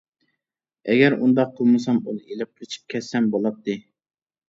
ئەگەر 0.93 1.17
ئۇنداق 1.19 1.53
قىلمىسام، 1.61 2.01
ئۇنى 2.07 2.25
ئېلىپ 2.25 2.53
قېچىپ 2.59 2.91
كەتسەم 2.97 3.33
بولاتتى. 3.39 3.83